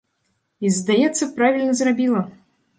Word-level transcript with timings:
І, 0.69 0.71
здаецца, 0.77 1.29
правільна 1.37 1.79
зрабіла. 1.83 2.27